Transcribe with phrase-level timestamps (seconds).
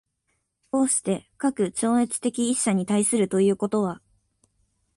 [0.71, 4.01] 而して、かく超越的一者に対するということは、